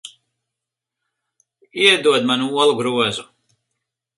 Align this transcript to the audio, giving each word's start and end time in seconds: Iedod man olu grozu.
Iedod 1.83 2.25
man 2.31 2.45
olu 2.63 2.75
grozu. 2.81 3.29